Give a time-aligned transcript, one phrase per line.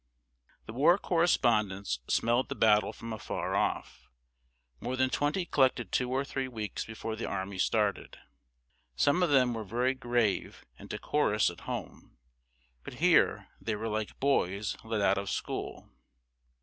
[0.65, 4.09] The war correspondents "smelled the battle from afar off."
[4.79, 8.17] More than twenty collected two or three weeks before the army started.
[8.95, 12.17] Some of them were very grave and decorous at home,
[12.83, 15.91] but here they were like boys let out of school.